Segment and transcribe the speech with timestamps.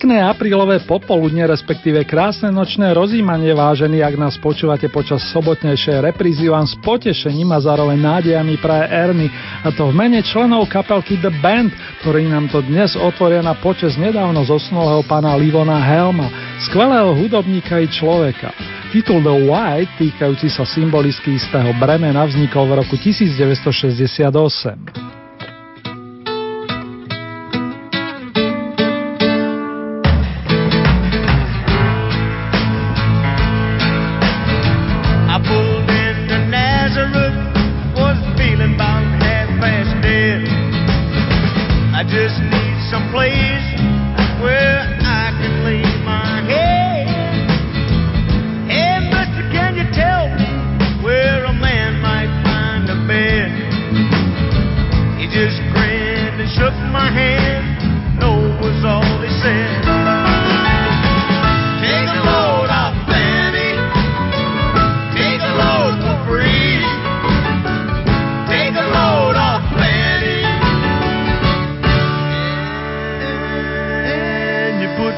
[0.00, 6.64] Pekné aprílové popoludne, respektíve krásne nočné rozímanie, vážení, ak nás počúvate počas sobotnejšej reprízy, vám
[6.64, 9.28] s potešením a zároveň nádejami praje Erny,
[9.60, 14.00] a to v mene členov kapelky The Band, ktorí nám to dnes otvoria na počas
[14.00, 16.32] nedávno zosnulého pána Livona Helma,
[16.64, 18.56] skvelého hudobníka i človeka.
[18.96, 24.99] Titul The White, týkajúci sa symbolicky istého bremena, vznikol v roku 1968.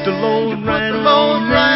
[0.05, 1.72] the lone right.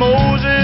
[0.00, 0.59] Moses.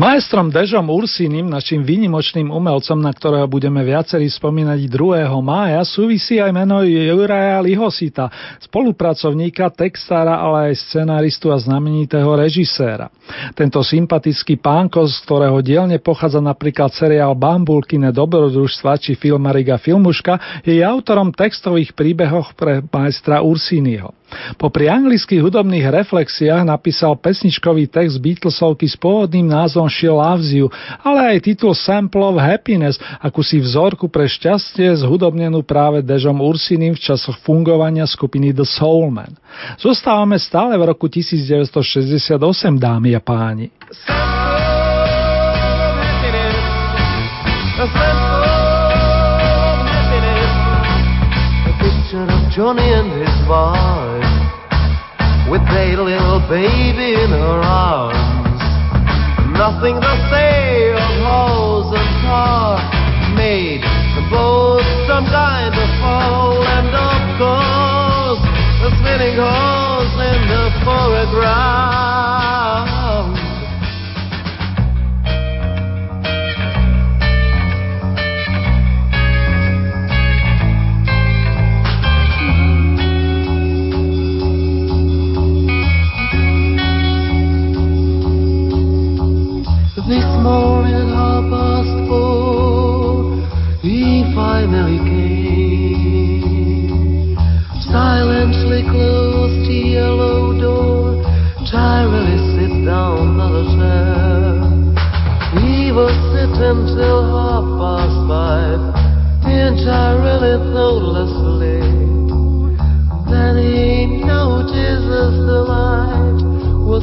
[0.00, 5.28] Majstrom Dežom Ursínim, našim výnimočným umelcom, na ktorého budeme viacerí spomínať 2.
[5.44, 8.32] mája, súvisí aj meno Juraja Lihosita,
[8.64, 13.12] spolupracovníka, textára, ale aj scenáristu a znamenitého režiséra.
[13.52, 20.80] Tento sympatický pánko, z ktorého dielne pochádza napríklad seriál Bambulkine dobrodružstva či filmariga Filmuška, je
[20.80, 24.16] autorom textových príbehov pre majstra Ursínyho.
[24.56, 30.70] Popri anglických hudobných reflexiách napísal pesničkový text Beatlesovky s pôvodným názvom She Loves You,
[31.02, 33.00] ale aj titul Sample of Happiness,
[33.40, 39.34] si vzorku pre šťastie zhudobnenú práve Dežom Ursinim v časoch fungovania skupiny The Soulman.
[39.80, 42.36] Zostávame stále v roku 1968,
[42.76, 43.72] dámy a páni.
[52.52, 54.26] Johnny and his wife
[55.48, 58.60] with a little baby in her arms.
[59.54, 62.74] Nothing to say of house and car
[63.36, 63.82] made
[64.30, 68.42] both some kind of fall, and of course,
[68.82, 71.89] the spinning horse in the foreground.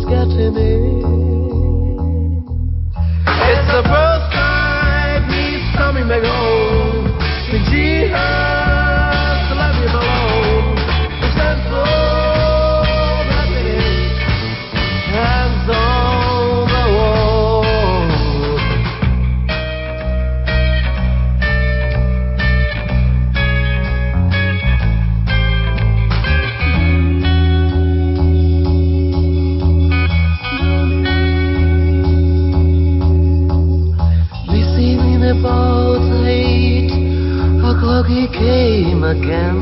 [0.09, 0.55] It's
[3.73, 4.06] a first
[39.07, 39.59] again.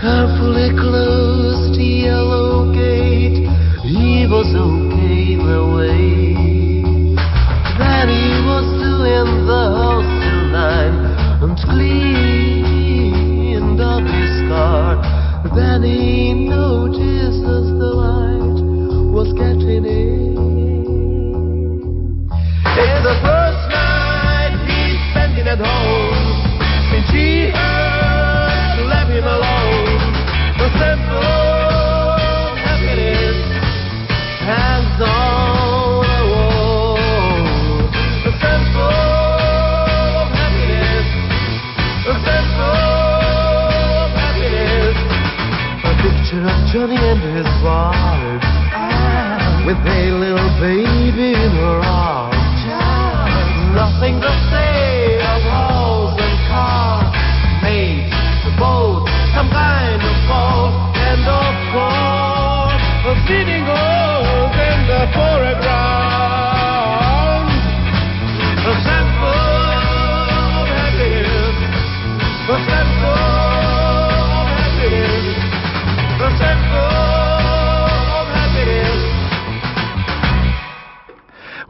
[0.00, 3.44] Carefully closed the yellow gate.
[3.84, 6.34] He was okay the way.
[7.76, 10.16] Then he was doing the house
[10.56, 10.96] nine
[11.44, 13.10] and cleaned
[13.80, 14.96] up his car.
[15.54, 16.27] Then he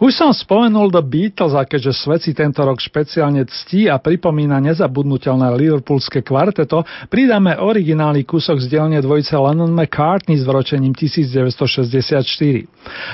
[0.09, 4.57] Už som spomenul The Beatles a keďže svet si tento rok špeciálne ctí a pripomína
[4.57, 6.81] nezabudnutelné liverpoolské kvarteto,
[7.13, 12.25] pridáme originálny kúsok z dielne dvojice Lennon McCartney s vročením 1964.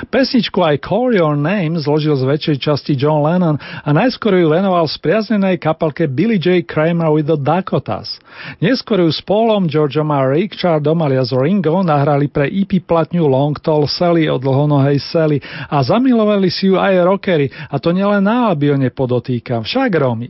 [0.07, 4.87] Pesničku I Call Your Name zložil z väčšej časti John Lennon a najskôr ju venoval
[4.87, 6.63] spriaznenej kapelke Billy J.
[6.63, 8.23] Kramer with the Dakotas.
[8.63, 13.91] Neskôr ju s Paulom, Georgeom a Richardom alias Ringo nahrali pre EP platňu Long Tall
[13.91, 18.93] Sally od dlhonohej Sally a zamilovali si ju aj rockery, a to nielen na Albione
[18.93, 20.29] podotýkam, však Romy.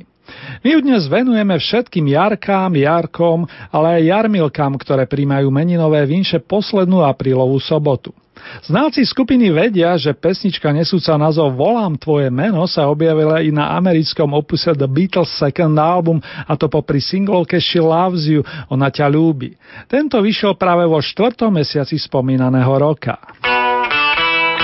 [0.64, 7.04] My ju dnes venujeme všetkým Jarkám, Jarkom, ale aj Jarmilkám, ktoré príjmajú meninové vinše poslednú
[7.04, 8.16] aprílovú sobotu.
[8.64, 14.36] Znáci skupiny vedia, že pesnička nesúca názov Volám tvoje meno sa objavila i na americkom
[14.36, 19.56] opuse The Beatles Second Album a to popri singlovke She Loves You, Ona ťa ľúbi.
[19.88, 23.16] Tento vyšiel práve vo štvrtom mesiaci spomínaného roka.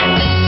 [0.01, 0.40] Ak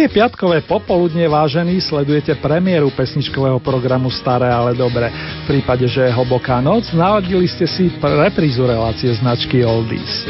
[0.00, 5.12] je piatkové popoludne vážený, sledujete premiéru pesničkového programu Staré, ale dobre.
[5.44, 10.24] V prípade, že je hlboká noc, naladili ste si reprízu relácie značky Oldies.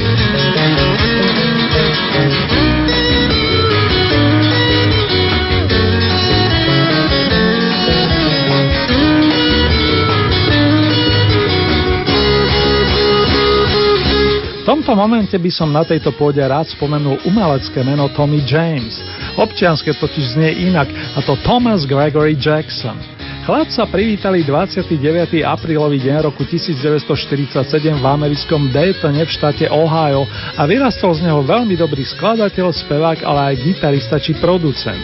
[14.61, 19.03] V tomto momente by som na tejto pôde rád spomenul umelecké meno Tommy James.
[19.41, 23.01] Občianske totiž znie inak, a to Thomas Gregory Jackson.
[23.49, 25.01] Chlap sa privítali 29.
[25.49, 27.57] aprílový deň roku 1947
[27.97, 30.29] v americkom Daytone v štáte Ohio
[30.61, 35.01] a vyrastol z neho veľmi dobrý skladateľ, spevák, ale aj gitarista či producent.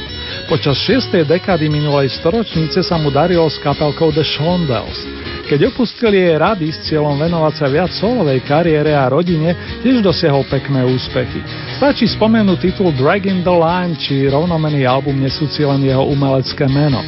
[0.52, 1.24] Počas 6.
[1.24, 5.25] dekády minulej storočnice sa mu darilo s kapelkou The Shondells.
[5.46, 10.42] Keď opustil jej rady s cieľom venovať sa viac solovej kariére a rodine, tiež dosiahol
[10.50, 11.38] pekné úspechy.
[11.78, 16.98] Stačí spomenúť titul Dragging the Line, či rovnomený album nesúci len jeho umelecké meno.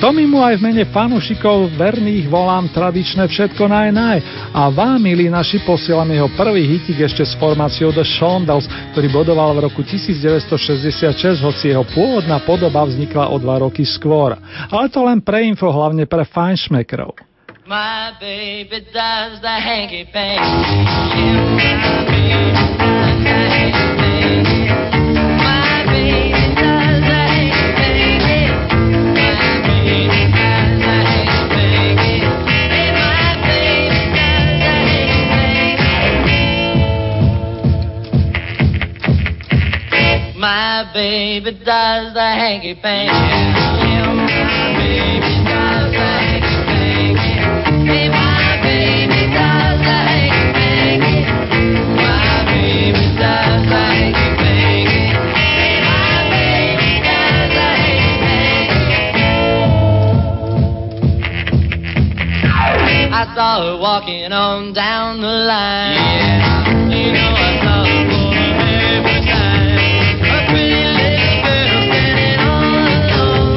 [0.00, 4.18] Tommy mu aj v mene fanúšikov verných volám tradičné všetko naj naj
[4.56, 8.64] a vám, milí naši, posielam jeho prvý hitik ešte s formáciou The Shondells,
[8.96, 14.32] ktorý bodoval v roku 1966, hoci jeho pôvodná podoba vznikla o dva roky skôr.
[14.72, 17.35] Ale to len pre info, hlavne pre fajnšmekrov.
[17.68, 20.40] My baby does the hanky panky.
[25.36, 28.38] My baby does the hanky panky.
[40.38, 43.65] My baby does the hanky panky.
[63.56, 65.94] saw her walking on down the line.
[65.94, 69.80] Yeah, you know I saw her for the very time.
[70.20, 73.56] A pretty little girl standing all alone.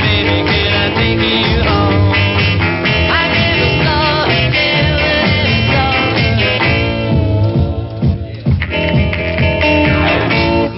[0.00, 2.12] Baby, can I take you home?
[3.12, 6.40] I never saw her, never, never saw her.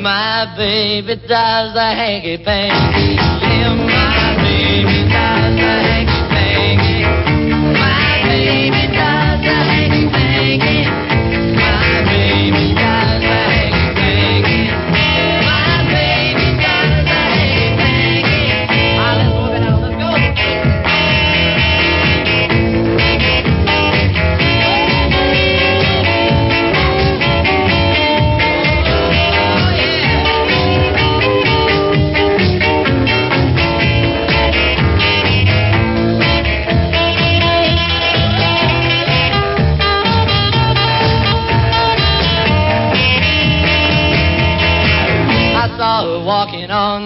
[0.02, 3.23] My baby does the hanky panky.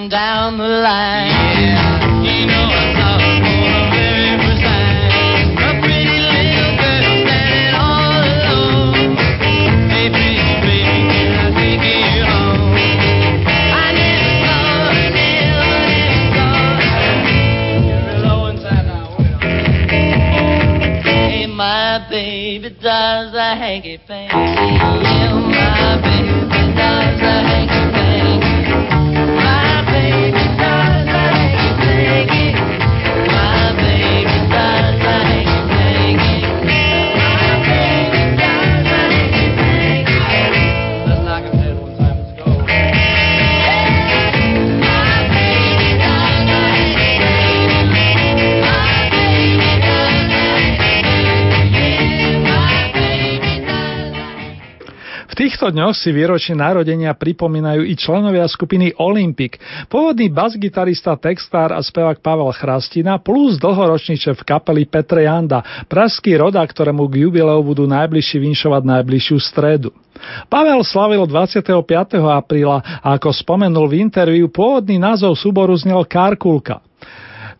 [0.09, 1.29] Down the line.
[1.29, 5.59] Yeah, you know I saw her for the very first time.
[5.59, 9.17] A pretty little girl standing all alone.
[9.93, 12.73] Hey, pretty baby, can I take you home?
[13.45, 17.13] I never saw her, never, never saw her.
[18.25, 19.13] Low inside now.
[21.05, 24.37] Hey, my baby does a hanky panky.
[24.37, 26.18] Yeah, my baby
[55.69, 59.61] týchto dňoch si výročie narodenia pripomínajú i členovia skupiny Olympic.
[59.93, 66.65] Pôvodný basgitarista, textár a spevák Pavel Chrastina plus dlhoročný šéf kapely Petre Janda, pražský roda,
[66.65, 69.93] ktorému k jubileu budú najbližší vinšovať najbližšiu stredu.
[70.49, 71.61] Pavel slavil 25.
[72.17, 76.81] apríla a ako spomenul v interviu, pôvodný názov súboru znel Karkulka.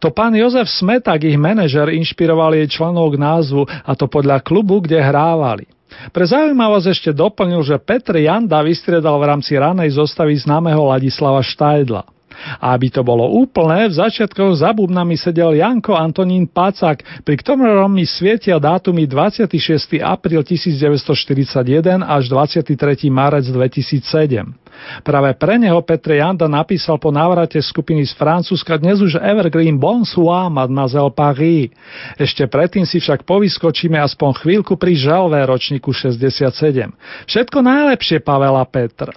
[0.01, 4.81] To pán Jozef Smetak, ich manažer, inšpiroval jej členov k názvu, a to podľa klubu,
[4.81, 5.69] kde hrávali.
[5.89, 12.18] Pre zaujímavosť ešte doplnil, že Petr Janda vystriedal v rámci ranej zostavy známeho Ladislava Štajdla.
[12.63, 17.91] A aby to bolo úplné, v začiatkoch za bubnami sedel Janko Antonín Pacak, pri ktorom
[17.91, 19.99] mi svietia dátumy 26.
[19.99, 22.75] apríl 1941 až 23.
[23.11, 24.69] marec 2007.
[25.03, 30.49] Práve pre neho Petre Janda napísal po návrate skupiny z Francúzska dnes už Evergreen Bonsoir,
[30.49, 31.75] Mademoiselle Paris.
[32.17, 36.95] Ešte predtým si však povyskočíme aspoň chvíľku pri žalvé ročníku 67.
[37.27, 39.11] Všetko najlepšie, Pavela Petr.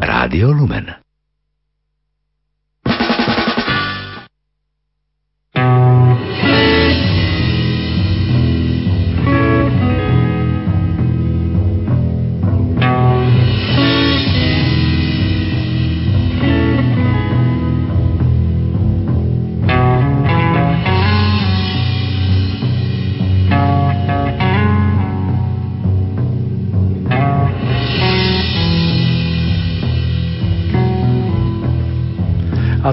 [0.00, 1.07] Rádio Lumen.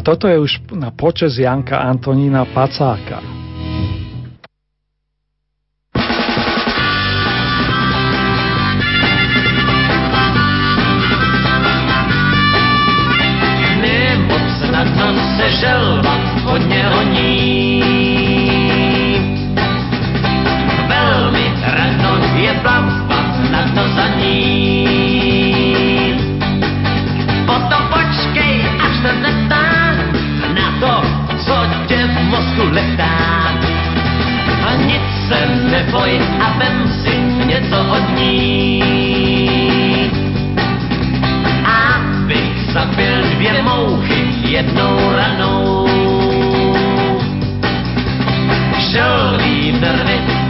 [0.06, 3.45] Toto je už na počes Janka Antonína Pacáka.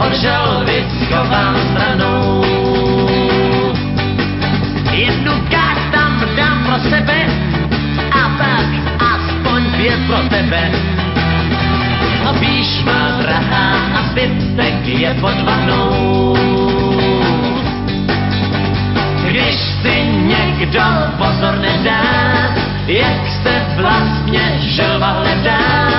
[0.00, 2.44] Od želvy schovám stranou.
[4.92, 7.26] Jednu káž tam dám pro sebe
[8.10, 8.68] a pak
[9.12, 10.70] aspoň dvě pro tebe.
[12.28, 16.36] A píš má drahá a zbytek je pod vanou.
[19.28, 20.82] Když si někdo
[21.18, 22.02] pozor nedá,
[22.86, 25.95] jak se vlastně želva hledá,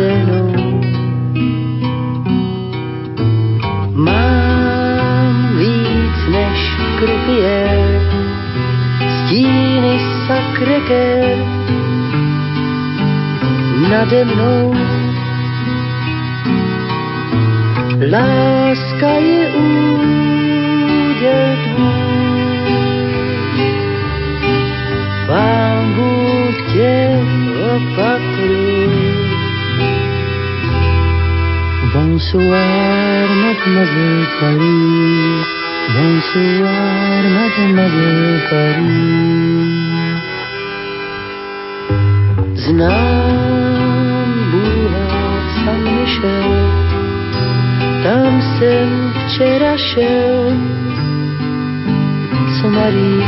[0.00, 0.80] nad cenou.
[3.94, 8.00] Mám víc než krupier,
[9.08, 11.38] stíny sakreker
[13.90, 14.69] nade mnou.
[31.92, 35.46] Bonsoir, mademoiselle Paris.
[35.96, 39.70] Bonsoir, mademoiselle Paris.
[42.54, 45.08] Znám Bůha
[45.58, 46.50] San Michel,
[48.04, 48.88] tam jsem
[49.26, 50.52] včera šel,
[52.60, 53.20] co Marie.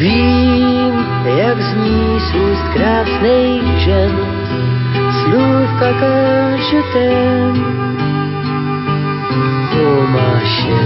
[0.00, 0.94] Vím,
[1.38, 4.33] jak zní z krásných žen,
[5.34, 7.52] slůvka kažetem.
[9.74, 10.80] O máše,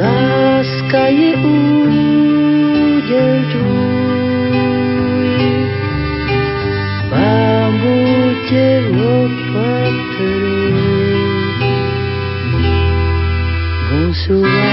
[0.00, 2.54] láska je úděl
[3.52, 5.28] tvůj,
[7.10, 8.82] Pán Bůh tě
[9.14, 10.02] opatruje.
[13.90, 14.71] Bonsoir,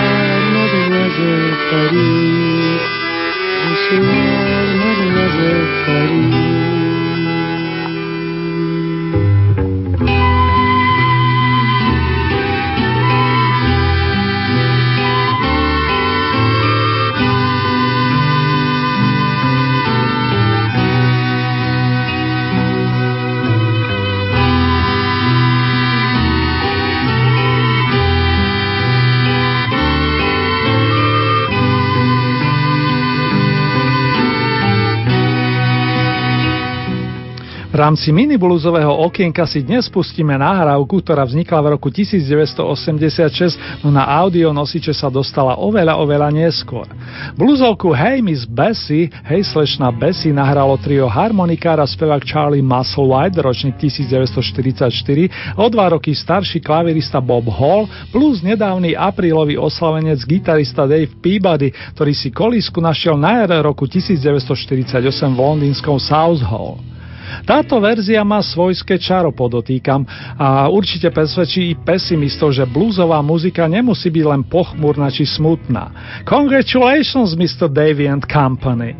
[37.89, 44.53] rámci minibluzového okienka si dnes pustíme nahrávku, ktorá vznikla v roku 1986, no na audio
[44.53, 46.85] nosiče sa dostala oveľa, oveľa neskôr.
[47.33, 55.57] Bluzovku Hey Miss Bessie, Hej slečna Bessie nahralo trio harmonikára spevák Charlie Musselwhite, ročník 1944,
[55.57, 62.13] o dva roky starší klavirista Bob Hall, plus nedávny aprílový oslavenec gitarista Dave Peabody, ktorý
[62.13, 64.93] si kolísku našiel na jar roku 1948
[65.33, 66.98] v londýnskom South Hall.
[67.45, 70.05] Táto verzia má svojské čaro, podotýkam,
[70.37, 75.91] a určite presvedčí i pesimistov, že bluesová muzika nemusí byť len pochmurná či smutná.
[76.25, 77.69] Congratulations, Mr.
[77.69, 78.97] Davy and Company.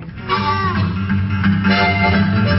[1.70, 2.59] Na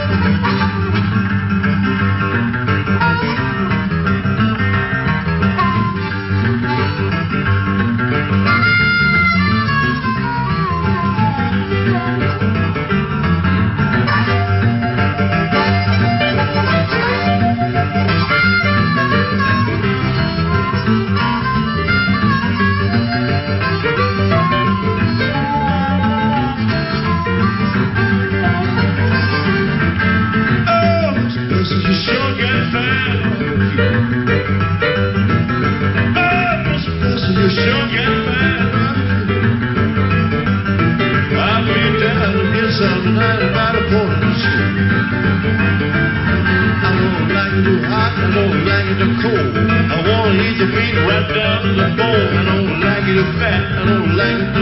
[51.63, 54.60] I don't like it fat, I don't like it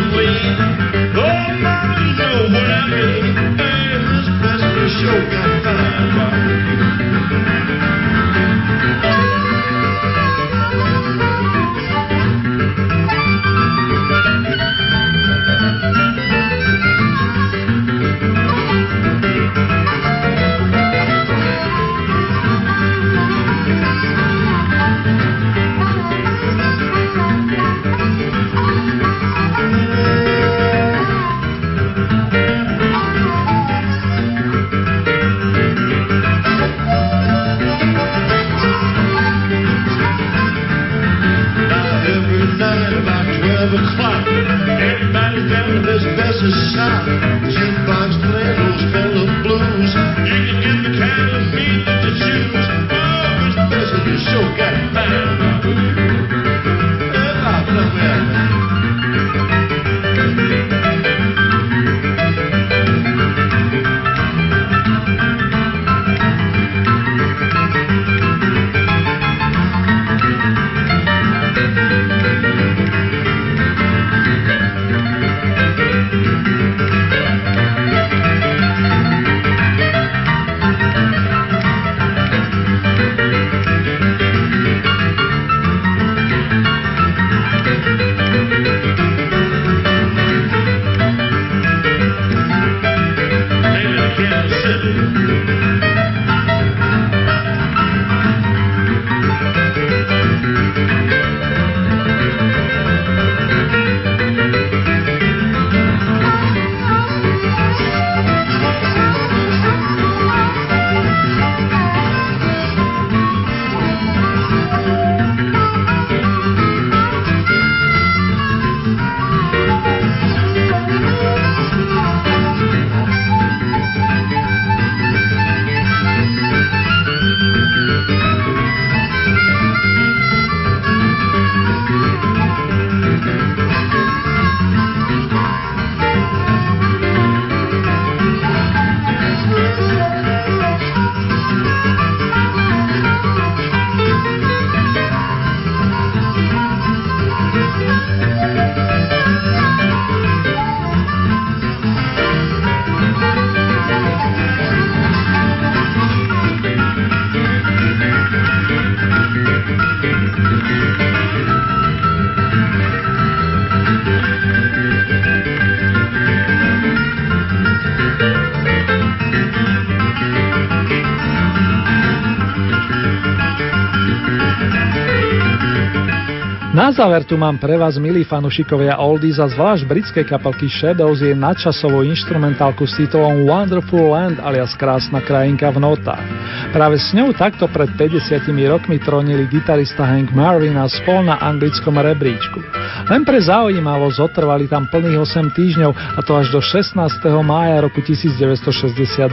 [176.98, 182.02] záver tu mám pre vás, milí fanušikovia Oldies a zvlášť britskej kapelky Shadows je nadčasovú
[182.02, 186.26] instrumentálku s titulom Wonderful Land alias Krásna krajinka v notách.
[186.74, 191.94] Práve s ňou takto pred 50 rokmi tronili gitarista Hank Marvin a spol na anglickom
[191.94, 192.66] rebríčku.
[193.06, 196.98] Len pre zaujímavosť otrvali tam plných 8 týždňov a to až do 16.
[197.46, 199.30] mája roku 1962.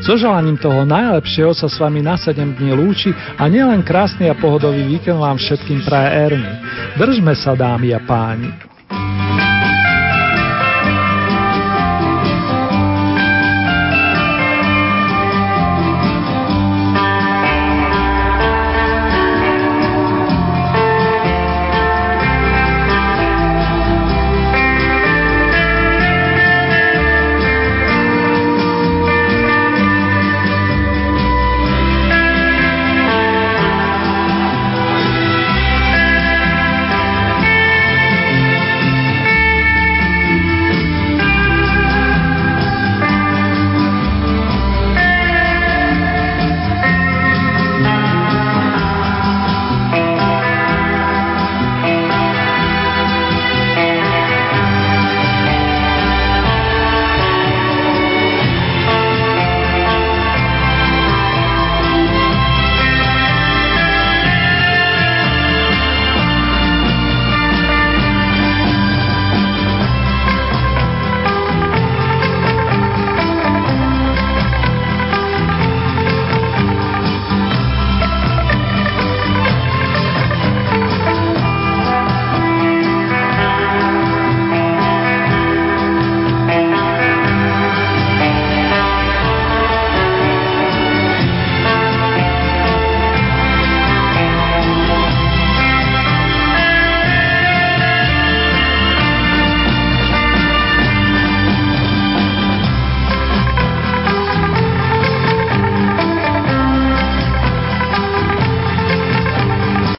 [0.00, 4.34] So želaním toho najlepšieho sa s vami na 7 dní lúči a nielen krásny a
[4.34, 6.54] pohodový víkend vám všetkým praje Ernie.
[6.96, 8.63] Držme sa dámy a páni.